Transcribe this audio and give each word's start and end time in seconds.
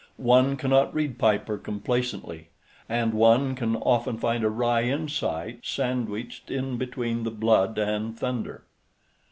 One 0.17 0.57
cannot 0.57 0.95
read 0.95 1.19
Piper 1.19 1.59
complacently. 1.59 2.47
And 2.89 3.13
one 3.13 3.53
can 3.53 3.75
often 3.75 4.17
find 4.17 4.43
a 4.43 4.49
wry 4.49 4.81
insight 4.85 5.59
sandwiched 5.63 6.49
in 6.49 6.79
between 6.79 7.21
the 7.21 7.29
blood 7.29 7.77
and 7.77 8.17
thunder. 8.17 8.63